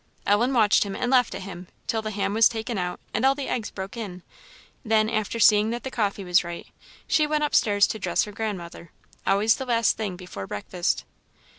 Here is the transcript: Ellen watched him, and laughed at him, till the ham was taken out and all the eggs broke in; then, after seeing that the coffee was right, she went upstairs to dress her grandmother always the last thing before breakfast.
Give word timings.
Ellen 0.25 0.51
watched 0.51 0.81
him, 0.83 0.95
and 0.95 1.11
laughed 1.11 1.35
at 1.35 1.43
him, 1.43 1.67
till 1.85 2.01
the 2.01 2.09
ham 2.09 2.33
was 2.33 2.49
taken 2.49 2.75
out 2.79 2.99
and 3.13 3.23
all 3.23 3.35
the 3.35 3.47
eggs 3.47 3.69
broke 3.69 3.95
in; 3.95 4.23
then, 4.83 5.07
after 5.07 5.39
seeing 5.39 5.69
that 5.69 5.83
the 5.83 5.91
coffee 5.91 6.23
was 6.23 6.43
right, 6.43 6.65
she 7.05 7.27
went 7.27 7.43
upstairs 7.43 7.85
to 7.85 7.99
dress 7.99 8.23
her 8.23 8.31
grandmother 8.31 8.91
always 9.27 9.57
the 9.57 9.65
last 9.67 9.97
thing 9.97 10.15
before 10.15 10.47
breakfast. 10.47 11.05